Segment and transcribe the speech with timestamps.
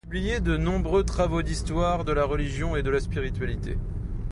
[0.03, 3.77] Il a publié de nombreux travaux d'histoire de la religion et de la spiritualité.